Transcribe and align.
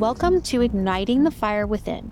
Welcome 0.00 0.40
to 0.44 0.62
Igniting 0.62 1.24
the 1.24 1.30
Fire 1.30 1.66
Within, 1.66 2.10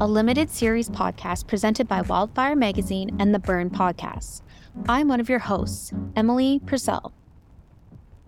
a 0.00 0.06
limited 0.06 0.48
series 0.48 0.88
podcast 0.88 1.46
presented 1.46 1.86
by 1.86 2.00
Wildfire 2.00 2.56
Magazine 2.56 3.14
and 3.20 3.34
the 3.34 3.38
Burn 3.38 3.68
Podcast. 3.68 4.40
I'm 4.88 5.06
one 5.06 5.20
of 5.20 5.28
your 5.28 5.38
hosts, 5.38 5.92
Emily 6.16 6.62
Purcell. 6.64 7.12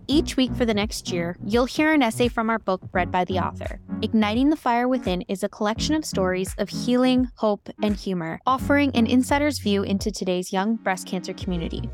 Each 0.05 0.37
week 0.37 0.53
for 0.53 0.65
the 0.65 0.75
next 0.75 1.11
year, 1.11 1.37
you'll 1.43 1.65
hear 1.65 1.91
an 1.91 2.03
essay 2.03 2.27
from 2.27 2.51
our 2.51 2.59
book 2.59 2.83
read 2.91 3.11
by 3.11 3.25
the 3.25 3.39
author. 3.39 3.79
Igniting 4.03 4.51
the 4.51 4.55
Fire 4.55 4.87
Within 4.87 5.23
is 5.23 5.41
a 5.41 5.49
collection 5.49 5.95
of 5.95 6.05
stories 6.05 6.53
of 6.59 6.69
healing, 6.69 7.29
hope, 7.37 7.67
and 7.81 7.95
humor, 7.95 8.39
offering 8.45 8.91
an 8.95 9.07
insider's 9.07 9.57
view 9.57 9.81
into 9.81 10.11
today's 10.11 10.53
young 10.53 10.75
breast 10.75 11.07
cancer 11.07 11.33
community. 11.33 11.89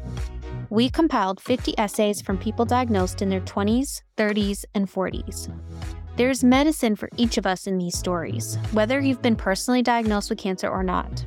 We 0.69 0.89
compiled 0.89 1.39
50 1.39 1.79
essays 1.79 2.21
from 2.21 2.37
people 2.37 2.65
diagnosed 2.65 3.21
in 3.21 3.29
their 3.29 3.39
20s, 3.39 4.01
30s, 4.17 4.65
and 4.75 4.91
40s. 4.91 5.49
There's 6.17 6.43
medicine 6.43 6.95
for 6.95 7.09
each 7.15 7.37
of 7.37 7.45
us 7.45 7.67
in 7.67 7.77
these 7.77 7.95
stories, 7.95 8.57
whether 8.71 8.99
you've 8.99 9.21
been 9.21 9.35
personally 9.35 9.83
diagnosed 9.83 10.31
with 10.31 10.39
cancer 10.39 10.67
or 10.67 10.81
not. 10.81 11.23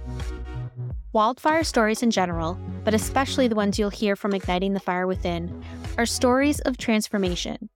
Wildfire 1.13 1.63
stories 1.63 2.03
in 2.03 2.11
general, 2.11 2.59
but 2.83 2.93
especially 2.93 3.47
the 3.47 3.55
ones 3.55 3.79
you'll 3.79 3.91
hear 3.91 4.17
from 4.17 4.35
Igniting 4.35 4.75
the 4.75 4.81
Fire 4.81 5.07
Within, 5.07 5.63
are 5.97 6.07
stories 6.07 6.59
of 6.63 6.77
transformation. 6.77 7.71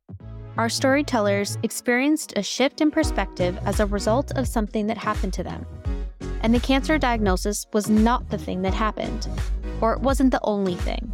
Our 0.58 0.68
storytellers 0.68 1.56
experienced 1.62 2.32
a 2.34 2.42
shift 2.42 2.80
in 2.80 2.90
perspective 2.90 3.56
as 3.64 3.78
a 3.78 3.86
result 3.86 4.32
of 4.32 4.48
something 4.48 4.88
that 4.88 4.98
happened 4.98 5.34
to 5.34 5.44
them. 5.44 5.64
And 6.42 6.52
the 6.52 6.58
cancer 6.58 6.98
diagnosis 6.98 7.64
was 7.72 7.88
not 7.88 8.28
the 8.28 8.38
thing 8.38 8.62
that 8.62 8.74
happened, 8.74 9.28
or 9.80 9.92
it 9.92 10.00
wasn't 10.00 10.32
the 10.32 10.40
only 10.42 10.74
thing. 10.74 11.12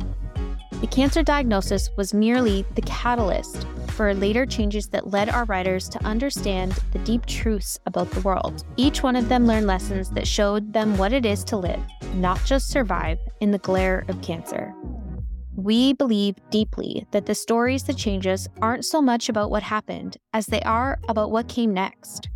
The 0.81 0.87
cancer 0.87 1.23
diagnosis 1.23 1.91
was 1.98 2.15
merely 2.15 2.65
the 2.75 2.81
catalyst 2.81 3.67
for 4.01 4.15
later 4.15 4.47
changes 4.47 4.89
that 4.89 5.11
led 5.11 5.29
our 5.29 5.45
writers 5.45 5.87
to 5.87 6.03
understand 6.06 6.73
the 6.93 6.98
deep 7.01 7.27
truths 7.27 7.79
about 7.84 8.11
the 8.12 8.20
world. 8.23 8.65
Each 8.79 9.03
one 9.03 9.15
of 9.15 9.29
them 9.29 9.47
learned 9.47 9.67
lessons 9.67 10.09
that 10.12 10.27
showed 10.27 10.73
them 10.73 10.97
what 10.97 11.12
it 11.12 11.27
is 11.27 11.45
to 11.45 11.59
live, 11.59 11.83
not 12.15 12.43
just 12.47 12.71
survive, 12.71 13.19
in 13.41 13.51
the 13.51 13.59
glare 13.59 14.06
of 14.09 14.23
cancer. 14.23 14.73
We 15.55 15.93
believe 15.93 16.37
deeply 16.48 17.06
that 17.11 17.27
the 17.27 17.34
stories 17.34 17.83
that 17.83 17.98
change 17.98 18.27
us 18.27 18.48
aren't 18.62 18.87
so 18.87 19.03
much 19.03 19.28
about 19.28 19.51
what 19.51 19.62
happened 19.62 20.17
as 20.33 20.47
they 20.47 20.62
are 20.62 20.98
about 21.11 21.31
what 21.31 21.48
came 21.48 21.75
next. 21.75 22.31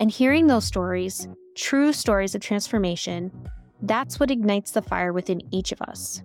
And 0.00 0.10
hearing 0.10 0.48
those 0.48 0.64
stories, 0.64 1.28
true 1.54 1.92
stories 1.92 2.34
of 2.34 2.40
transformation, 2.40 3.30
that's 3.82 4.18
what 4.18 4.32
ignites 4.32 4.72
the 4.72 4.82
fire 4.82 5.12
within 5.12 5.42
each 5.52 5.70
of 5.70 5.80
us. 5.80 6.24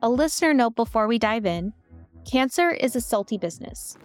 A 0.00 0.08
listener 0.08 0.54
note 0.54 0.76
before 0.76 1.06
we 1.06 1.18
dive 1.18 1.44
in 1.44 1.74
cancer 2.24 2.70
is 2.70 2.96
a 2.96 3.00
salty 3.00 3.38
business. 3.38 3.96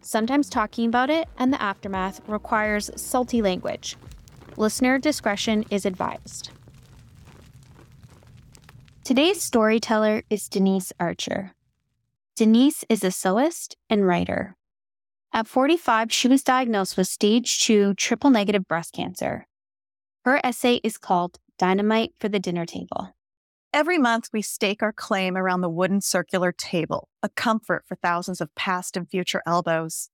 Sometimes 0.00 0.48
talking 0.48 0.86
about 0.86 1.10
it 1.10 1.28
and 1.38 1.52
the 1.52 1.60
aftermath 1.60 2.20
requires 2.26 2.90
salty 2.96 3.42
language. 3.42 3.96
Listener 4.56 4.98
discretion 4.98 5.64
is 5.70 5.84
advised. 5.84 6.50
Today's 9.04 9.40
storyteller 9.40 10.22
is 10.28 10.48
Denise 10.48 10.92
Archer. 10.98 11.52
Denise 12.36 12.84
is 12.88 13.02
a 13.02 13.08
sewist 13.08 13.74
and 13.88 14.06
writer. 14.06 14.56
At 15.32 15.46
45, 15.46 16.12
she 16.12 16.28
was 16.28 16.42
diagnosed 16.42 16.96
with 16.96 17.06
stage 17.06 17.60
2 17.60 17.94
triple 17.94 18.30
negative 18.30 18.66
breast 18.66 18.92
cancer. 18.92 19.46
Her 20.24 20.40
essay 20.44 20.80
is 20.82 20.98
called 20.98 21.38
Dynamite 21.58 22.14
for 22.18 22.28
the 22.28 22.38
Dinner 22.38 22.66
Table. 22.66 23.14
Every 23.78 23.96
month, 23.96 24.30
we 24.32 24.42
stake 24.42 24.82
our 24.82 24.92
claim 24.92 25.36
around 25.36 25.60
the 25.60 25.68
wooden 25.68 26.00
circular 26.00 26.50
table, 26.50 27.08
a 27.22 27.28
comfort 27.28 27.84
for 27.86 27.94
thousands 27.94 28.40
of 28.40 28.52
past 28.56 28.96
and 28.96 29.08
future 29.08 29.40
elbows. 29.46 30.10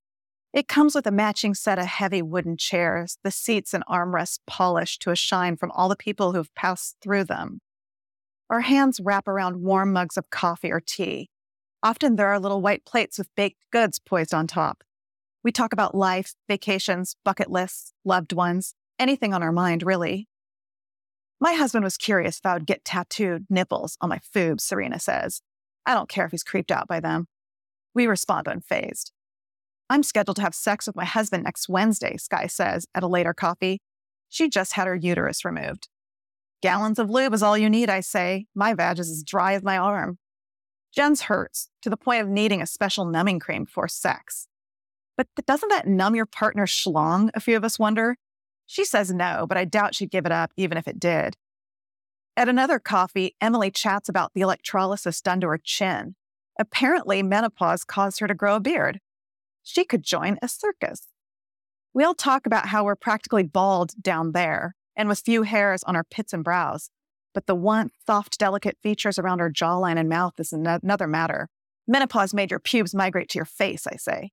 It 0.53 0.69
comes 0.69 0.95
with 0.95 1.07
a 1.07 1.11
matching 1.11 1.55
set 1.55 1.79
of 1.79 1.87
heavy 1.87 2.21
wooden 2.21 2.59
chairs, 2.59 3.17
the 3.25 3.31
seats 3.31 3.73
and 3.73 3.83
armrests 3.87 4.39
polished 4.47 5.01
to 5.01 5.13
a 5.13 5.17
shine 5.17 5.57
from 5.57 5.71
all 5.71 5.89
the 5.89 5.97
people 5.97 6.35
who've 6.35 6.55
passed 6.55 6.97
through 7.01 7.25
them. 7.25 7.61
Our 8.51 8.61
hands 8.61 9.01
wrap 9.03 9.27
around 9.27 9.63
warm 9.63 9.95
mugs 9.95 10.19
of 10.19 10.29
coffee 10.29 10.71
or 10.71 10.83
tea. 10.85 11.31
Often 11.83 12.17
there 12.17 12.29
are 12.29 12.39
little 12.39 12.61
white 12.61 12.85
plates 12.85 13.17
with 13.17 13.35
baked 13.35 13.65
goods 13.73 13.99
poised 13.99 14.35
on 14.35 14.47
top. 14.47 14.85
We 15.43 15.53
talk 15.53 15.73
about 15.73 15.95
life, 15.95 16.35
vacations, 16.49 17.17
bucket 17.25 17.51
lists, 17.51 17.95
loved 18.05 18.35
ones, 18.35 18.75
anything 18.99 19.33
on 19.33 19.43
our 19.43 19.53
mind, 19.53 19.83
really. 19.83 20.29
My 21.45 21.53
husband 21.53 21.85
was 21.85 21.99
curious 21.99 22.39
if 22.39 22.47
I 22.47 22.55
would 22.55 22.65
get 22.65 22.87
tattooed 22.87 23.45
nipples 23.51 23.99
on 24.01 24.09
my 24.09 24.19
foob, 24.35 24.63
Serena 24.63 24.99
says. 24.99 25.43
I 25.85 25.93
don't 25.93 26.09
care 26.09 26.25
if 26.25 26.31
he's 26.31 26.43
creeped 26.43 26.73
out 26.73 26.89
by 26.89 27.01
them. 27.01 27.27
We 27.95 28.07
respond 28.07 28.47
unfazed. 28.47 29.11
I'm 29.91 30.03
scheduled 30.03 30.37
to 30.37 30.43
have 30.43 30.55
sex 30.55 30.87
with 30.87 30.97
my 30.97 31.05
husband 31.05 31.45
next 31.45 31.69
Wednesday, 31.69 32.17
Sky 32.17 32.47
says 32.47 32.87
at 32.95 33.03
a 33.03 33.07
later 33.07 33.35
coffee. 33.35 33.83
She 34.31 34.49
just 34.49 34.73
had 34.73 34.87
her 34.87 34.95
uterus 34.95 35.45
removed. 35.45 35.89
Gallons 36.63 36.99
of 36.99 37.11
lube 37.11 37.35
is 37.35 37.43
all 37.43 37.59
you 37.59 37.69
need, 37.69 37.91
I 37.91 38.01
say. 38.01 38.47
My 38.55 38.73
vag 38.73 38.99
is 38.99 39.11
as 39.11 39.23
dry 39.23 39.53
as 39.53 39.63
my 39.63 39.77
arm. 39.77 40.17
Jen's 40.97 41.25
hurts 41.25 41.69
to 41.83 41.91
the 41.91 41.99
point 41.99 42.23
of 42.23 42.29
needing 42.29 42.63
a 42.63 42.67
special 42.67 43.05
numbing 43.05 43.39
cream 43.39 43.65
before 43.65 43.89
sex. 43.89 44.49
But 45.19 45.27
doesn't 45.47 45.69
that 45.69 45.87
numb 45.87 46.15
your 46.15 46.25
partner's 46.25 46.71
schlong? 46.71 47.29
A 47.35 47.41
few 47.41 47.59
of 47.59 47.65
us 47.65 47.79
wonder. 47.79 48.17
She 48.67 48.85
says 48.85 49.13
no, 49.13 49.47
but 49.49 49.59
I 49.59 49.65
doubt 49.65 49.95
she'd 49.95 50.11
give 50.11 50.27
it 50.27 50.33
up 50.33 50.53
even 50.57 50.79
if 50.79 50.89
it 50.89 50.99
did. 50.99 51.37
At 52.37 52.49
another 52.49 52.79
coffee, 52.79 53.37
Emily 53.41 53.71
chats 53.71 54.09
about 54.09 54.33
the 54.35 54.41
electrolysis 54.41 55.21
done 55.21 55.41
to 55.41 55.49
her 55.49 55.59
chin. 55.63 56.17
Apparently, 56.59 57.23
menopause 57.23 57.85
caused 57.85 58.21
her 58.21 58.27
to 58.27 58.35
grow 58.35 58.57
a 58.57 58.61
beard. 58.61 59.01
She 59.63 59.85
could 59.85 60.03
join 60.03 60.39
a 60.43 60.49
circus. 60.49 61.09
We 61.93 62.03
all 62.03 62.15
talk 62.15 62.47
about 62.47 62.67
how 62.67 62.85
we're 62.85 62.97
practically 62.97 63.45
bald 63.45 63.93
down 64.01 64.33
there 64.33 64.75
and 64.97 65.09
with 65.09 65.21
few 65.21 65.43
hairs 65.43 65.85
on 65.85 65.95
our 65.95 66.05
pits 66.05 66.33
and 66.33 66.43
brows. 66.43 66.91
But 67.33 67.47
the 67.47 67.55
one 67.55 67.91
soft, 68.07 68.39
delicate 68.39 68.79
features 68.83 69.19
around 69.19 69.41
our 69.41 69.51
jawline 69.51 69.99
and 69.99 70.09
mouth 70.09 70.35
is 70.39 70.53
another 70.53 71.07
matter. 71.07 71.49
Menopause 71.87 72.35
made 72.35 72.51
your 72.51 72.61
pubes 72.61 72.95
migrate 72.95 73.29
to 73.31 73.39
your 73.39 73.45
face, 73.45 73.87
I 73.87 73.97
say. 73.97 74.31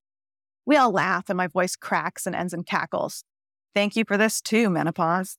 We 0.66 0.78
all 0.78 0.92
laugh 0.92 1.26
and 1.28 1.38
my 1.38 1.48
voice 1.48 1.76
cracks 1.76 2.26
and 2.26 2.36
ends 2.36 2.54
in 2.54 2.64
cackles. 2.64 3.24
Thank 3.74 3.96
you 3.96 4.04
for 4.06 4.18
this 4.18 4.42
too, 4.42 4.70
menopause. 4.70 5.38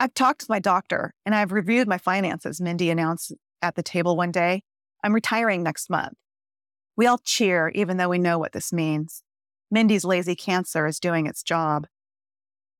I've 0.00 0.14
talked 0.14 0.40
to 0.40 0.46
my 0.48 0.58
doctor 0.58 1.14
and 1.24 1.34
I've 1.34 1.52
reviewed 1.52 1.88
my 1.88 1.98
finances, 1.98 2.60
Mindy 2.60 2.90
announced 2.90 3.32
at 3.62 3.76
the 3.76 3.82
table 3.82 4.16
one 4.16 4.32
day. 4.32 4.62
I'm 5.02 5.14
retiring 5.14 5.62
next 5.62 5.88
month. 5.88 6.14
We 6.96 7.06
all 7.06 7.18
cheer, 7.18 7.70
even 7.74 7.96
though 7.96 8.08
we 8.08 8.18
know 8.18 8.38
what 8.38 8.52
this 8.52 8.72
means. 8.72 9.22
Mindy's 9.70 10.04
lazy 10.04 10.36
cancer 10.36 10.86
is 10.86 11.00
doing 11.00 11.26
its 11.26 11.42
job. 11.42 11.86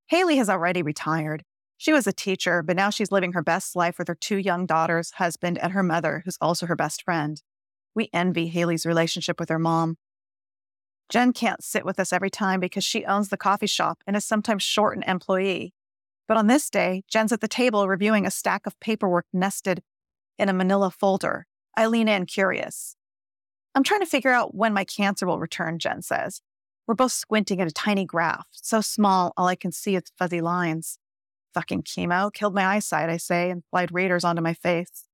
Haley 0.09 0.37
has 0.37 0.49
already 0.49 0.83
retired. 0.83 1.45
She 1.77 1.93
was 1.93 2.07
a 2.07 2.13
teacher, 2.13 2.63
but 2.63 2.77
now 2.77 2.91
she's 2.91 3.11
living 3.11 3.33
her 3.33 3.43
best 3.43 3.75
life 3.75 3.99
with 3.99 4.09
her 4.09 4.15
two 4.15 4.37
young 4.37 4.67
daughters, 4.67 5.13
husband, 5.13 5.59
and 5.59 5.73
her 5.73 5.83
mother, 5.83 6.23
who's 6.25 6.39
also 6.41 6.67
her 6.67 6.77
best 6.77 7.03
friend. 7.03 7.43
We 7.95 8.11
envy 8.13 8.49
Haley's 8.49 8.87
relationship 8.87 9.41
with 9.41 9.49
her 9.49 9.59
mom. 9.59 9.97
Jen 11.09 11.33
can't 11.33 11.63
sit 11.63 11.85
with 11.85 12.01
us 12.01 12.13
every 12.13 12.31
time 12.31 12.61
because 12.61 12.85
she 12.85 13.05
owns 13.05 13.29
the 13.29 13.37
coffee 13.37 13.67
shop 13.67 14.03
and 14.07 14.17
is 14.17 14.25
sometimes 14.25 14.63
short 14.63 14.97
an 14.97 15.03
employee. 15.05 15.75
But 16.27 16.37
on 16.37 16.47
this 16.47 16.71
day, 16.71 17.03
Jen's 17.09 17.33
at 17.33 17.41
the 17.41 17.49
table 17.49 17.87
reviewing 17.87 18.27
a 18.27 18.31
stack 18.31 18.67
of 18.67 18.79
paperwork 18.81 19.27
nested 19.33 19.83
in 20.39 20.49
a 20.49 20.55
manila 20.55 20.91
folder. 20.91 21.47
I 21.77 21.87
lean 21.87 22.09
in, 22.09 22.27
curious. 22.27 22.97
I'm 23.75 23.83
trying 23.83 24.01
to 24.01 24.07
figure 24.07 24.31
out 24.31 24.55
when 24.55 24.73
my 24.73 24.85
cancer 24.85 25.27
will 25.27 25.39
return, 25.39 25.79
Jen 25.79 26.03
says. 26.03 26.41
We're 26.87 26.95
both 26.95 27.13
squinting 27.13 27.61
at 27.61 27.69
a 27.69 27.73
tiny 27.73 28.05
graph, 28.05 28.47
so 28.53 28.81
small 28.81 29.33
all 29.37 29.47
I 29.47 29.57
can 29.57 29.73
see 29.73 29.97
is 29.97 30.05
fuzzy 30.19 30.41
lines. 30.41 30.99
Fucking 31.55 31.83
chemo 31.83 32.33
killed 32.33 32.55
my 32.55 32.65
eyesight, 32.65 33.09
I 33.09 33.17
say, 33.17 33.51
and 33.51 33.63
slide 33.71 33.93
readers 33.93 34.25
onto 34.25 34.43
my 34.43 34.55
face. 34.55 35.05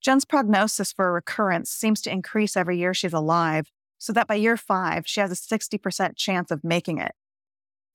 Jen's 0.00 0.24
prognosis 0.24 0.92
for 0.92 1.08
a 1.08 1.12
recurrence 1.12 1.70
seems 1.70 2.00
to 2.02 2.12
increase 2.12 2.56
every 2.56 2.78
year 2.78 2.94
she's 2.94 3.12
alive, 3.12 3.70
so 3.98 4.12
that 4.12 4.26
by 4.26 4.34
year 4.34 4.56
five, 4.56 5.06
she 5.06 5.20
has 5.20 5.30
a 5.30 5.34
60% 5.34 6.16
chance 6.16 6.50
of 6.50 6.64
making 6.64 6.98
it. 6.98 7.12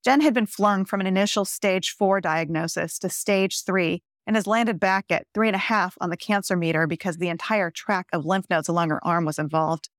Jen 0.03 0.21
had 0.21 0.33
been 0.33 0.45
flung 0.45 0.83
from 0.83 0.99
an 0.99 1.07
initial 1.07 1.45
stage 1.45 1.91
four 1.91 2.19
diagnosis 2.19 2.99
to 2.99 3.09
stage 3.09 3.63
three 3.63 4.03
and 4.27 4.35
has 4.35 4.47
landed 4.47 4.79
back 4.79 5.05
at 5.09 5.27
three 5.33 5.47
and 5.47 5.55
a 5.55 5.59
half 5.59 5.97
on 6.01 6.09
the 6.09 6.17
cancer 6.17 6.55
meter 6.55 6.87
because 6.87 7.17
the 7.17 7.29
entire 7.29 7.71
tract 7.71 8.09
of 8.13 8.25
lymph 8.25 8.49
nodes 8.49 8.67
along 8.67 8.89
her 8.89 9.05
arm 9.05 9.25
was 9.25 9.39
involved. 9.39 9.89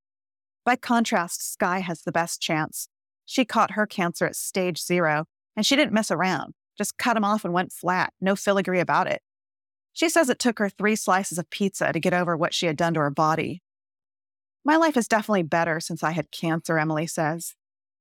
By 0.64 0.76
contrast, 0.76 1.52
Sky 1.52 1.80
has 1.80 2.02
the 2.02 2.12
best 2.12 2.40
chance. 2.40 2.88
She 3.26 3.44
caught 3.44 3.72
her 3.72 3.86
cancer 3.86 4.26
at 4.26 4.36
stage 4.36 4.82
zero, 4.82 5.24
and 5.56 5.64
she 5.64 5.76
didn't 5.76 5.92
mess 5.92 6.10
around, 6.10 6.54
just 6.76 6.98
cut 6.98 7.16
him 7.16 7.24
off 7.24 7.44
and 7.44 7.54
went 7.54 7.72
flat, 7.72 8.12
no 8.20 8.36
filigree 8.36 8.80
about 8.80 9.06
it. 9.06 9.22
She 9.92 10.08
says 10.08 10.28
it 10.28 10.38
took 10.38 10.58
her 10.58 10.68
three 10.68 10.96
slices 10.96 11.38
of 11.38 11.48
pizza 11.50 11.92
to 11.92 12.00
get 12.00 12.12
over 12.12 12.36
what 12.36 12.52
she 12.52 12.66
had 12.66 12.76
done 12.76 12.94
to 12.94 13.00
her 13.00 13.10
body. 13.10 13.62
My 14.64 14.76
life 14.76 14.96
is 14.96 15.08
definitely 15.08 15.42
better 15.42 15.78
since 15.78 16.02
I 16.02 16.12
had 16.12 16.30
cancer, 16.30 16.78
Emily 16.78 17.06
says. 17.06 17.54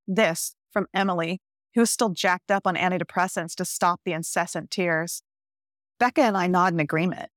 This 0.07 0.55
from 0.71 0.87
Emily, 0.93 1.41
who 1.75 1.81
is 1.81 1.91
still 1.91 2.09
jacked 2.09 2.51
up 2.51 2.65
on 2.65 2.75
antidepressants 2.75 3.55
to 3.55 3.65
stop 3.65 4.01
the 4.05 4.13
incessant 4.13 4.71
tears. 4.71 5.23
Becca 5.99 6.21
and 6.21 6.37
I 6.37 6.47
nod 6.47 6.73
in 6.73 6.79
agreement. 6.79 7.29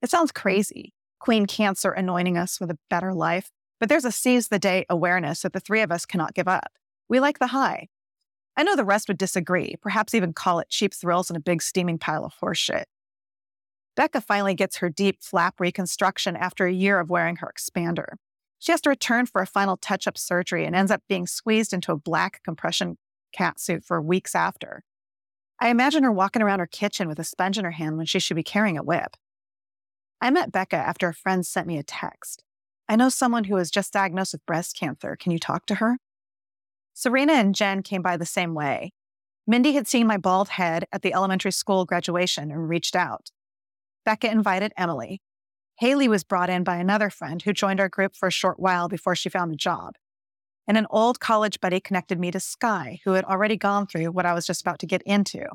It 0.00 0.10
sounds 0.10 0.30
crazy, 0.30 0.92
Queen 1.18 1.46
Cancer 1.46 1.90
anointing 1.90 2.38
us 2.38 2.60
with 2.60 2.70
a 2.70 2.78
better 2.88 3.12
life, 3.12 3.50
but 3.80 3.88
there's 3.88 4.04
a 4.04 4.12
seize 4.12 4.48
the 4.48 4.58
day 4.58 4.86
awareness 4.88 5.42
that 5.42 5.52
the 5.52 5.60
three 5.60 5.82
of 5.82 5.90
us 5.90 6.06
cannot 6.06 6.34
give 6.34 6.48
up. 6.48 6.72
We 7.08 7.20
like 7.20 7.38
the 7.38 7.48
high. 7.48 7.88
I 8.56 8.62
know 8.62 8.76
the 8.76 8.84
rest 8.84 9.08
would 9.08 9.18
disagree, 9.18 9.74
perhaps 9.80 10.14
even 10.14 10.32
call 10.32 10.60
it 10.60 10.68
cheap 10.68 10.94
thrills 10.94 11.30
and 11.30 11.36
a 11.36 11.40
big 11.40 11.62
steaming 11.62 11.98
pile 11.98 12.24
of 12.24 12.34
horseshit. 12.42 12.84
Becca 13.96 14.20
finally 14.20 14.54
gets 14.54 14.76
her 14.76 14.88
DIEP 14.88 15.16
flap 15.20 15.58
reconstruction 15.58 16.36
after 16.36 16.66
a 16.66 16.72
year 16.72 17.00
of 17.00 17.10
wearing 17.10 17.36
her 17.36 17.52
expander. 17.56 18.14
She 18.58 18.72
has 18.72 18.80
to 18.82 18.90
return 18.90 19.26
for 19.26 19.40
a 19.40 19.46
final 19.46 19.76
touch 19.76 20.06
up 20.06 20.18
surgery 20.18 20.64
and 20.64 20.74
ends 20.74 20.90
up 20.90 21.02
being 21.08 21.26
squeezed 21.26 21.72
into 21.72 21.92
a 21.92 21.96
black 21.96 22.42
compression 22.42 22.98
cat 23.32 23.60
suit 23.60 23.84
for 23.84 24.00
weeks 24.00 24.34
after. 24.34 24.82
I 25.60 25.68
imagine 25.68 26.02
her 26.04 26.12
walking 26.12 26.42
around 26.42 26.60
her 26.60 26.66
kitchen 26.66 27.08
with 27.08 27.18
a 27.18 27.24
sponge 27.24 27.58
in 27.58 27.64
her 27.64 27.72
hand 27.72 27.96
when 27.96 28.06
she 28.06 28.18
should 28.18 28.36
be 28.36 28.42
carrying 28.42 28.78
a 28.78 28.82
whip. 28.82 29.16
I 30.20 30.30
met 30.30 30.52
Becca 30.52 30.76
after 30.76 31.08
a 31.08 31.14
friend 31.14 31.46
sent 31.46 31.66
me 31.66 31.78
a 31.78 31.82
text. 31.82 32.42
I 32.88 32.96
know 32.96 33.08
someone 33.08 33.44
who 33.44 33.54
was 33.54 33.70
just 33.70 33.92
diagnosed 33.92 34.32
with 34.32 34.46
breast 34.46 34.76
cancer. 34.76 35.16
Can 35.16 35.32
you 35.32 35.38
talk 35.38 35.66
to 35.66 35.76
her? 35.76 35.98
Serena 36.94 37.34
and 37.34 37.54
Jen 37.54 37.82
came 37.82 38.02
by 38.02 38.16
the 38.16 38.26
same 38.26 38.54
way. 38.54 38.92
Mindy 39.46 39.72
had 39.72 39.86
seen 39.86 40.06
my 40.06 40.16
bald 40.16 40.48
head 40.50 40.86
at 40.92 41.02
the 41.02 41.14
elementary 41.14 41.52
school 41.52 41.84
graduation 41.84 42.50
and 42.50 42.68
reached 42.68 42.96
out. 42.96 43.30
Becca 44.04 44.30
invited 44.30 44.72
Emily. 44.76 45.20
Haley 45.78 46.08
was 46.08 46.24
brought 46.24 46.50
in 46.50 46.64
by 46.64 46.76
another 46.76 47.10
friend 47.10 47.40
who 47.42 47.52
joined 47.52 47.80
our 47.80 47.88
group 47.88 48.14
for 48.14 48.28
a 48.28 48.32
short 48.32 48.58
while 48.58 48.88
before 48.88 49.14
she 49.14 49.28
found 49.28 49.52
a 49.52 49.56
job. 49.56 49.94
And 50.66 50.76
an 50.76 50.86
old 50.90 51.20
college 51.20 51.60
buddy 51.60 51.80
connected 51.80 52.18
me 52.18 52.30
to 52.30 52.40
Sky, 52.40 53.00
who 53.04 53.12
had 53.12 53.24
already 53.24 53.56
gone 53.56 53.86
through 53.86 54.10
what 54.10 54.26
I 54.26 54.34
was 54.34 54.46
just 54.46 54.60
about 54.60 54.78
to 54.80 54.86
get 54.86 55.02
into. 55.02 55.46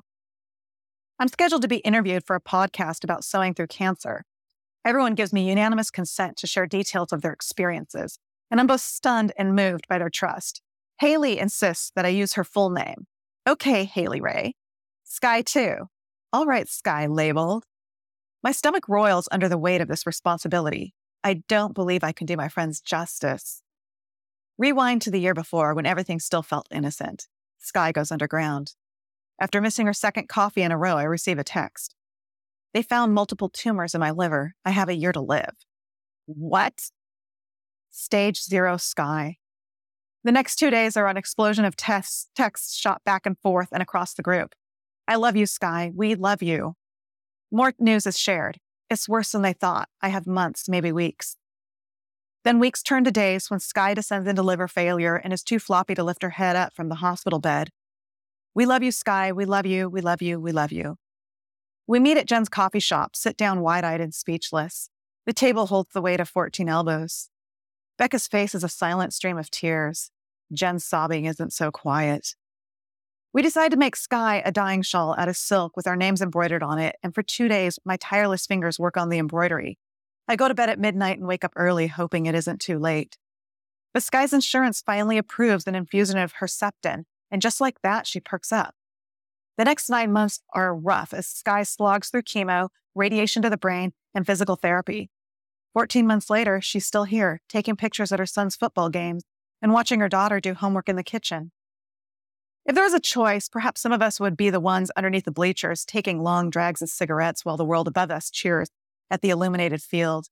I'm 1.19 1.27
scheduled 1.27 1.61
to 1.61 1.67
be 1.67 1.77
interviewed 1.77 2.25
for 2.25 2.35
a 2.35 2.41
podcast 2.41 3.03
about 3.03 3.23
sewing 3.23 3.53
through 3.53 3.67
cancer, 3.67 4.25
Everyone 4.85 5.15
gives 5.15 5.31
me 5.31 5.47
unanimous 5.47 5.89
consent 5.89 6.35
to 6.37 6.47
share 6.47 6.67
details 6.67 7.13
of 7.13 7.21
their 7.21 7.31
experiences, 7.31 8.19
and 8.51 8.59
I'm 8.59 8.67
both 8.67 8.81
stunned 8.81 9.31
and 9.37 9.55
moved 9.55 9.87
by 9.87 9.97
their 9.97 10.09
trust. 10.09 10.61
Haley 10.99 11.39
insists 11.39 11.91
that 11.95 12.05
I 12.05 12.09
use 12.09 12.33
her 12.33 12.43
full 12.43 12.69
name. 12.69 13.07
Okay, 13.47 13.85
Haley 13.85 14.19
Ray. 14.19 14.55
Sky, 15.05 15.41
too. 15.41 15.87
All 16.33 16.45
right, 16.45 16.67
Sky 16.67 17.07
labeled. 17.07 17.63
My 18.43 18.51
stomach 18.51 18.89
roils 18.89 19.29
under 19.31 19.47
the 19.47 19.57
weight 19.57 19.79
of 19.79 19.87
this 19.87 20.05
responsibility. 20.05 20.93
I 21.23 21.43
don't 21.47 21.73
believe 21.73 22.03
I 22.03 22.11
can 22.11 22.27
do 22.27 22.35
my 22.35 22.49
friends 22.49 22.81
justice. 22.81 23.63
Rewind 24.57 25.01
to 25.03 25.11
the 25.11 25.19
year 25.19 25.33
before 25.33 25.73
when 25.73 25.85
everything 25.85 26.19
still 26.19 26.43
felt 26.43 26.67
innocent. 26.69 27.27
Sky 27.59 27.93
goes 27.93 28.11
underground. 28.11 28.73
After 29.39 29.61
missing 29.61 29.87
her 29.87 29.93
second 29.93 30.27
coffee 30.27 30.61
in 30.61 30.73
a 30.73 30.77
row, 30.77 30.97
I 30.97 31.03
receive 31.03 31.39
a 31.39 31.43
text. 31.43 31.95
They 32.73 32.81
found 32.81 33.13
multiple 33.13 33.49
tumors 33.49 33.95
in 33.95 34.01
my 34.01 34.11
liver. 34.11 34.55
I 34.65 34.71
have 34.71 34.89
a 34.89 34.95
year 34.95 35.13
to 35.13 35.21
live. 35.21 35.55
What? 36.25 36.89
Stage 37.91 38.43
zero 38.43 38.75
sky. 38.75 39.37
The 40.25 40.31
next 40.31 40.57
two 40.57 40.69
days 40.69 40.97
are 40.97 41.07
an 41.07 41.17
explosion 41.17 41.63
of 41.63 41.75
tests, 41.75 42.27
texts 42.35 42.75
shot 42.75 43.01
back 43.05 43.25
and 43.25 43.37
forth 43.39 43.69
and 43.71 43.81
across 43.81 44.13
the 44.13 44.23
group. 44.23 44.53
I 45.07 45.15
love 45.15 45.35
you, 45.35 45.45
Sky. 45.45 45.91
We 45.93 46.15
love 46.15 46.41
you. 46.41 46.75
More 47.55 47.71
news 47.77 48.07
is 48.07 48.17
shared. 48.17 48.57
It's 48.89 49.07
worse 49.07 49.31
than 49.31 49.43
they 49.43 49.53
thought. 49.53 49.87
I 50.01 50.09
have 50.09 50.25
months, 50.25 50.67
maybe 50.67 50.91
weeks. 50.91 51.37
Then 52.43 52.57
weeks 52.57 52.81
turn 52.81 53.03
to 53.03 53.11
days 53.11 53.51
when 53.51 53.59
Sky 53.59 53.93
descends 53.93 54.27
into 54.27 54.41
liver 54.41 54.67
failure 54.67 55.17
and 55.17 55.31
is 55.31 55.43
too 55.43 55.59
floppy 55.59 55.93
to 55.93 56.03
lift 56.03 56.23
her 56.23 56.31
head 56.31 56.55
up 56.55 56.73
from 56.73 56.89
the 56.89 56.95
hospital 56.95 57.37
bed. 57.37 57.69
We 58.55 58.65
love 58.65 58.81
you, 58.81 58.91
Sky. 58.91 59.31
We 59.31 59.45
love 59.45 59.67
you. 59.67 59.87
We 59.87 60.01
love 60.01 60.19
you. 60.19 60.39
We 60.39 60.51
love 60.51 60.71
you. 60.71 60.95
We 61.85 61.99
meet 61.99 62.17
at 62.17 62.25
Jen's 62.25 62.49
coffee 62.49 62.79
shop, 62.79 63.15
sit 63.15 63.37
down 63.37 63.61
wide 63.61 63.83
eyed 63.83 64.01
and 64.01 64.15
speechless. 64.15 64.89
The 65.27 65.33
table 65.33 65.67
holds 65.67 65.93
the 65.93 66.01
weight 66.01 66.19
of 66.19 66.29
14 66.29 66.67
elbows. 66.67 67.29
Becca's 67.99 68.27
face 68.27 68.55
is 68.55 68.63
a 68.63 68.69
silent 68.69 69.13
stream 69.13 69.37
of 69.37 69.51
tears. 69.51 70.09
Jen's 70.51 70.83
sobbing 70.83 71.25
isn't 71.25 71.53
so 71.53 71.69
quiet. 71.69 72.33
We 73.33 73.41
decide 73.41 73.71
to 73.71 73.77
make 73.77 73.95
Sky 73.95 74.43
a 74.45 74.51
dying 74.51 74.83
shawl 74.83 75.15
out 75.17 75.27
of 75.27 75.35
silk 75.35 75.75
with 75.75 75.87
our 75.87 75.95
names 75.95 76.21
embroidered 76.21 76.61
on 76.61 76.77
it, 76.77 76.97
and 77.01 77.15
for 77.15 77.23
two 77.23 77.47
days, 77.47 77.79
my 77.83 77.97
tireless 77.97 78.45
fingers 78.45 78.77
work 78.77 78.95
on 78.95 79.09
the 79.09 79.17
embroidery. 79.17 79.79
I 80.27 80.35
go 80.35 80.47
to 80.47 80.53
bed 80.53 80.69
at 80.69 80.79
midnight 80.79 81.17
and 81.17 81.27
wake 81.27 81.43
up 81.43 81.53
early, 81.55 81.87
hoping 81.87 82.27
it 82.27 82.35
isn't 82.35 82.61
too 82.61 82.77
late. 82.77 83.17
But 83.91 84.03
Sky's 84.03 84.33
insurance 84.33 84.83
finally 84.85 85.17
approves 85.17 85.65
an 85.65 85.73
infusion 85.73 86.19
of 86.19 86.35
Herceptin, 86.35 87.05
and 87.31 87.41
just 87.41 87.59
like 87.59 87.81
that, 87.81 88.05
she 88.05 88.19
perks 88.19 88.51
up. 88.51 88.75
The 89.57 89.65
next 89.65 89.89
nine 89.89 90.13
months 90.13 90.39
are 90.53 90.75
rough 90.75 91.11
as 91.11 91.25
Sky 91.25 91.63
slogs 91.63 92.09
through 92.09 92.23
chemo, 92.23 92.69
radiation 92.93 93.41
to 93.41 93.49
the 93.49 93.57
brain, 93.57 93.93
and 94.13 94.27
physical 94.27 94.55
therapy. 94.55 95.09
14 95.73 96.05
months 96.05 96.29
later, 96.29 96.61
she's 96.61 96.85
still 96.85 97.05
here, 97.05 97.41
taking 97.49 97.75
pictures 97.75 98.11
at 98.11 98.19
her 98.19 98.27
son's 98.27 98.55
football 98.55 98.89
games 98.89 99.23
and 99.59 99.73
watching 99.73 99.99
her 100.01 100.09
daughter 100.09 100.39
do 100.39 100.53
homework 100.53 100.87
in 100.87 100.97
the 100.97 101.03
kitchen. 101.03 101.51
If 102.65 102.75
there 102.75 102.83
was 102.83 102.93
a 102.93 102.99
choice, 102.99 103.49
perhaps 103.49 103.81
some 103.81 103.91
of 103.91 104.01
us 104.01 104.19
would 104.19 104.37
be 104.37 104.49
the 104.49 104.59
ones 104.59 104.91
underneath 104.95 105.25
the 105.25 105.31
bleachers 105.31 105.85
taking 105.85 106.21
long 106.21 106.49
drags 106.49 106.81
of 106.81 106.89
cigarettes 106.89 107.43
while 107.43 107.57
the 107.57 107.65
world 107.65 107.87
above 107.87 108.09
us 108.09 108.29
cheers 108.31 108.69
at 109.11 109.21
the 109.21 109.29
illuminated 109.29 109.81
field. 109.81 110.27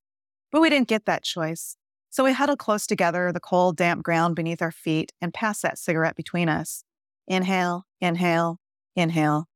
But 0.51 0.61
we 0.61 0.69
didn't 0.69 0.87
get 0.87 1.05
that 1.05 1.23
choice. 1.23 1.75
So 2.09 2.23
we 2.23 2.33
huddle 2.33 2.57
close 2.57 2.87
together, 2.87 3.31
the 3.31 3.39
cold, 3.39 3.77
damp 3.77 4.03
ground 4.03 4.35
beneath 4.35 4.61
our 4.61 4.71
feet, 4.71 5.11
and 5.21 5.33
pass 5.33 5.61
that 5.61 5.77
cigarette 5.77 6.15
between 6.15 6.49
us. 6.49 6.83
Inhale, 7.27 7.85
inhale, 8.01 8.59
Inhale. 8.95 9.47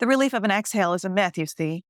The 0.00 0.06
relief 0.06 0.32
of 0.34 0.42
an 0.42 0.50
exhale 0.50 0.94
is 0.94 1.04
a 1.04 1.08
myth, 1.08 1.38
you 1.38 1.46
see. 1.46 1.84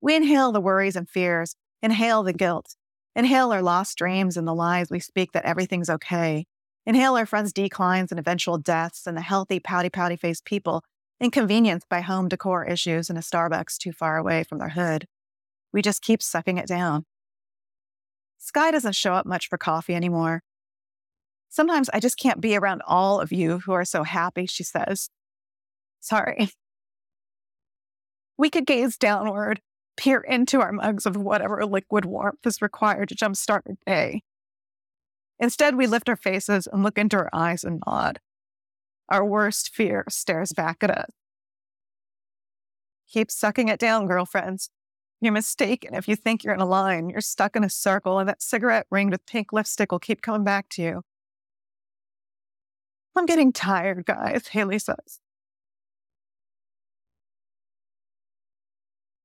We 0.00 0.16
inhale 0.16 0.52
the 0.52 0.60
worries 0.60 0.96
and 0.96 1.08
fears, 1.08 1.54
inhale 1.82 2.22
the 2.22 2.32
guilt, 2.32 2.76
inhale 3.14 3.52
our 3.52 3.62
lost 3.62 3.98
dreams 3.98 4.38
and 4.38 4.48
the 4.48 4.54
lies 4.54 4.90
we 4.90 5.00
speak 5.00 5.32
that 5.32 5.44
everything's 5.44 5.90
okay, 5.90 6.46
inhale 6.86 7.16
our 7.16 7.26
friends' 7.26 7.52
declines 7.52 8.10
and 8.10 8.18
eventual 8.18 8.58
deaths 8.58 9.06
and 9.06 9.16
the 9.16 9.22
healthy, 9.22 9.60
pouty, 9.60 9.90
pouty 9.90 10.16
faced 10.16 10.44
people 10.44 10.82
inconvenienced 11.20 11.88
by 11.88 12.00
home 12.00 12.28
decor 12.28 12.64
issues 12.64 13.10
and 13.10 13.18
a 13.18 13.22
Starbucks 13.22 13.76
too 13.76 13.92
far 13.92 14.16
away 14.16 14.42
from 14.44 14.58
their 14.58 14.70
hood. 14.70 15.06
We 15.72 15.82
just 15.82 16.02
keep 16.02 16.22
sucking 16.22 16.58
it 16.58 16.66
down. 16.66 17.04
Sky 18.38 18.70
doesn't 18.70 18.94
show 18.94 19.12
up 19.12 19.26
much 19.26 19.48
for 19.48 19.58
coffee 19.58 19.94
anymore. 19.94 20.42
Sometimes 21.50 21.90
I 21.92 22.00
just 22.00 22.16
can't 22.16 22.40
be 22.40 22.56
around 22.56 22.80
all 22.86 23.20
of 23.20 23.32
you 23.32 23.58
who 23.58 23.72
are 23.72 23.84
so 23.84 24.02
happy, 24.02 24.46
she 24.46 24.64
says. 24.64 25.10
Sorry. 26.00 26.50
We 28.38 28.48
could 28.48 28.66
gaze 28.66 28.96
downward, 28.96 29.60
peer 29.96 30.20
into 30.20 30.60
our 30.60 30.72
mugs 30.72 31.04
of 31.04 31.16
whatever 31.16 31.66
liquid 31.66 32.06
warmth 32.06 32.46
is 32.46 32.62
required 32.62 33.10
to 33.10 33.14
jumpstart 33.14 33.62
a 33.68 33.74
day. 33.84 34.22
Instead, 35.40 35.76
we 35.76 35.86
lift 35.86 36.08
our 36.08 36.16
faces 36.16 36.68
and 36.70 36.82
look 36.82 36.98
into 36.98 37.16
our 37.16 37.30
eyes 37.32 37.64
and 37.64 37.82
nod. 37.86 38.20
Our 39.08 39.24
worst 39.24 39.74
fear 39.74 40.04
stares 40.08 40.52
back 40.52 40.84
at 40.84 40.90
us. 40.90 41.10
Keep 43.08 43.30
sucking 43.30 43.68
it 43.68 43.80
down, 43.80 44.06
girlfriends. 44.06 44.70
You're 45.20 45.32
mistaken 45.32 45.94
if 45.94 46.06
you 46.06 46.14
think 46.14 46.44
you're 46.44 46.54
in 46.54 46.60
a 46.60 46.66
line. 46.66 47.08
You're 47.10 47.22
stuck 47.22 47.56
in 47.56 47.64
a 47.64 47.70
circle, 47.70 48.18
and 48.18 48.28
that 48.28 48.42
cigarette 48.42 48.86
ringed 48.90 49.12
with 49.12 49.26
pink 49.26 49.52
lipstick 49.52 49.90
will 49.90 49.98
keep 49.98 50.22
coming 50.22 50.44
back 50.44 50.68
to 50.70 50.82
you. 50.82 51.02
I'm 53.16 53.26
getting 53.26 53.52
tired, 53.52 54.04
guys, 54.06 54.48
Haley 54.48 54.78
says. 54.78 55.20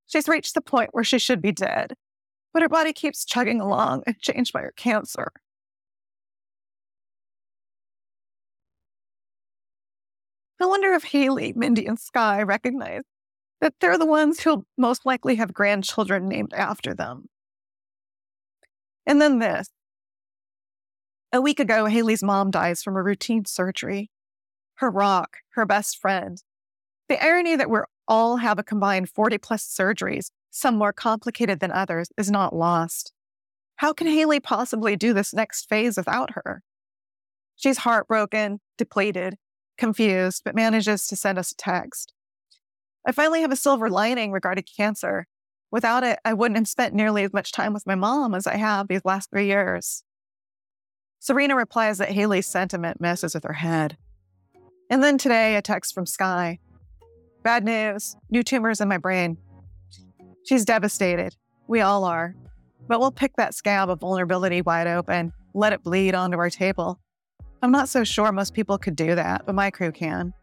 She's 0.07 0.27
reached 0.27 0.53
the 0.53 0.61
point 0.61 0.89
where 0.93 1.03
she 1.03 1.19
should 1.19 1.41
be 1.41 1.51
dead, 1.51 1.95
but 2.53 2.61
her 2.61 2.69
body 2.69 2.93
keeps 2.93 3.25
chugging 3.25 3.59
along, 3.61 4.03
changed 4.21 4.53
by 4.53 4.61
her 4.61 4.73
cancer. 4.75 5.31
I 10.59 10.65
wonder 10.65 10.93
if 10.93 11.03
Haley, 11.03 11.53
Mindy, 11.55 11.85
and 11.85 11.99
Sky 11.99 12.41
recognize 12.41 13.03
that 13.61 13.73
they're 13.79 13.97
the 13.97 14.05
ones 14.05 14.39
who'll 14.39 14.65
most 14.77 15.05
likely 15.05 15.35
have 15.35 15.53
grandchildren 15.53 16.27
named 16.27 16.53
after 16.53 16.93
them. 16.93 17.27
And 19.05 19.21
then 19.21 19.39
this. 19.39 19.69
A 21.33 21.41
week 21.41 21.59
ago, 21.59 21.85
Haley's 21.85 22.23
mom 22.23 22.51
dies 22.51 22.81
from 22.81 22.95
a 22.95 23.03
routine 23.03 23.45
surgery. 23.45 24.09
Her 24.75 24.89
rock, 24.89 25.37
her 25.51 25.65
best 25.65 25.97
friend. 25.99 26.41
The 27.09 27.23
irony 27.23 27.55
that 27.55 27.69
we're 27.69 27.85
all 28.07 28.37
have 28.37 28.57
a 28.57 28.63
combined 28.63 29.09
40 29.09 29.37
plus 29.39 29.67
surgeries, 29.67 30.31
some 30.49 30.77
more 30.77 30.93
complicated 30.93 31.59
than 31.59 31.71
others, 31.71 32.09
is 32.17 32.31
not 32.31 32.55
lost. 32.55 33.11
How 33.77 33.93
can 33.93 34.07
Haley 34.07 34.39
possibly 34.39 34.95
do 34.95 35.13
this 35.13 35.33
next 35.33 35.67
phase 35.67 35.97
without 35.97 36.31
her? 36.31 36.61
She's 37.55 37.79
heartbroken, 37.79 38.59
depleted, 38.77 39.37
confused, 39.77 40.43
but 40.43 40.55
manages 40.55 41.07
to 41.07 41.15
send 41.15 41.37
us 41.37 41.51
a 41.51 41.55
text. 41.55 42.13
I 43.05 43.11
finally 43.11 43.41
have 43.41 43.51
a 43.51 43.55
silver 43.55 43.89
lining 43.89 44.31
regarding 44.31 44.65
cancer. 44.77 45.27
Without 45.71 46.03
it, 46.03 46.19
I 46.25 46.33
wouldn't 46.33 46.57
have 46.57 46.67
spent 46.67 46.93
nearly 46.93 47.23
as 47.23 47.33
much 47.33 47.51
time 47.51 47.73
with 47.73 47.85
my 47.85 47.95
mom 47.95 48.33
as 48.33 48.47
I 48.47 48.55
have 48.57 48.87
these 48.87 49.05
last 49.05 49.29
three 49.29 49.47
years. 49.47 50.03
Serena 51.19 51.55
replies 51.55 51.97
that 51.97 52.11
Haley's 52.11 52.47
sentiment 52.47 53.01
messes 53.01 53.33
with 53.33 53.43
her 53.43 53.53
head. 53.53 53.97
And 54.89 55.03
then 55.03 55.17
today, 55.17 55.55
a 55.55 55.61
text 55.61 55.93
from 55.93 56.05
Sky. 56.05 56.59
Bad 57.43 57.63
news 57.63 58.15
new 58.29 58.43
tumors 58.43 58.81
in 58.81 58.87
my 58.87 58.97
brain. 58.97 59.37
She's 60.45 60.65
devastated. 60.65 61.35
We 61.67 61.81
all 61.81 62.03
are. 62.03 62.35
But 62.87 62.99
we'll 62.99 63.11
pick 63.11 63.35
that 63.37 63.55
scab 63.55 63.89
of 63.89 63.99
vulnerability 63.99 64.61
wide 64.61 64.87
open, 64.87 65.33
let 65.53 65.73
it 65.73 65.83
bleed 65.83 66.13
onto 66.13 66.37
our 66.37 66.49
table. 66.49 66.99
I'm 67.61 67.71
not 67.71 67.89
so 67.89 68.03
sure 68.03 68.31
most 68.31 68.53
people 68.53 68.77
could 68.77 68.95
do 68.95 69.15
that, 69.15 69.45
but 69.45 69.55
my 69.55 69.71
crew 69.71 69.91
can. 69.91 70.33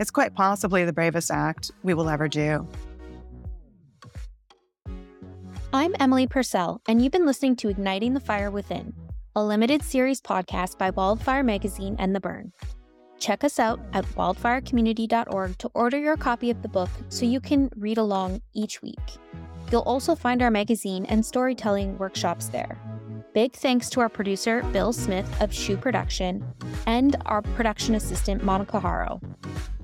It's 0.00 0.10
quite 0.10 0.34
possibly 0.34 0.84
the 0.84 0.92
bravest 0.92 1.30
act 1.30 1.70
we 1.82 1.94
will 1.94 2.08
ever 2.08 2.28
do. 2.28 2.66
I'm 5.72 5.94
Emily 5.98 6.26
Purcell, 6.26 6.80
and 6.86 7.02
you've 7.02 7.12
been 7.12 7.26
listening 7.26 7.56
to 7.56 7.68
Igniting 7.68 8.14
the 8.14 8.20
Fire 8.20 8.50
Within, 8.50 8.94
a 9.34 9.44
limited 9.44 9.82
series 9.82 10.20
podcast 10.20 10.78
by 10.78 10.90
Wildfire 10.90 11.42
Magazine 11.42 11.96
and 11.98 12.14
The 12.14 12.20
Burn. 12.20 12.52
Check 13.18 13.42
us 13.42 13.58
out 13.58 13.80
at 13.92 14.04
wildfirecommunity.org 14.04 15.58
to 15.58 15.70
order 15.74 15.98
your 15.98 16.16
copy 16.16 16.50
of 16.50 16.62
the 16.62 16.68
book 16.68 16.90
so 17.08 17.24
you 17.24 17.40
can 17.40 17.70
read 17.76 17.98
along 17.98 18.40
each 18.52 18.82
week. 18.82 19.00
You'll 19.72 19.82
also 19.82 20.14
find 20.14 20.42
our 20.42 20.50
magazine 20.50 21.06
and 21.06 21.24
storytelling 21.24 21.98
workshops 21.98 22.48
there. 22.48 22.78
Big 23.34 23.52
thanks 23.52 23.90
to 23.90 23.98
our 23.98 24.08
producer, 24.08 24.62
Bill 24.72 24.92
Smith 24.92 25.28
of 25.42 25.52
Shoe 25.52 25.76
Production, 25.76 26.54
and 26.86 27.16
our 27.26 27.42
production 27.42 27.96
assistant, 27.96 28.44
Monica 28.44 28.78
Haro. 28.78 29.20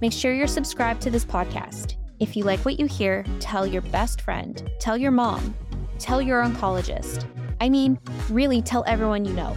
Make 0.00 0.12
sure 0.12 0.32
you're 0.32 0.46
subscribed 0.46 1.02
to 1.02 1.10
this 1.10 1.24
podcast. 1.24 1.96
If 2.20 2.36
you 2.36 2.44
like 2.44 2.60
what 2.60 2.78
you 2.78 2.86
hear, 2.86 3.24
tell 3.40 3.66
your 3.66 3.82
best 3.82 4.20
friend, 4.20 4.70
tell 4.78 4.96
your 4.96 5.10
mom, 5.10 5.56
tell 5.98 6.22
your 6.22 6.44
oncologist. 6.44 7.26
I 7.60 7.68
mean, 7.68 7.98
really 8.28 8.62
tell 8.62 8.84
everyone 8.86 9.24
you 9.24 9.32
know. 9.32 9.56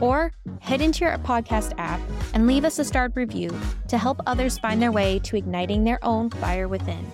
Or 0.00 0.32
head 0.60 0.80
into 0.80 1.04
your 1.04 1.18
podcast 1.18 1.74
app 1.76 2.00
and 2.32 2.46
leave 2.46 2.64
us 2.64 2.78
a 2.78 2.84
starred 2.84 3.14
review 3.14 3.50
to 3.88 3.98
help 3.98 4.22
others 4.26 4.58
find 4.58 4.80
their 4.80 4.92
way 4.92 5.18
to 5.24 5.36
igniting 5.36 5.84
their 5.84 6.02
own 6.02 6.30
fire 6.30 6.66
within. 6.66 7.04